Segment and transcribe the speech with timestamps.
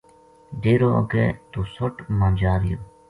[0.61, 2.79] ڈیرو اگے دوسُٹ ما جا رہیو